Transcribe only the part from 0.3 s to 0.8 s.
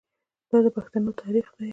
دا د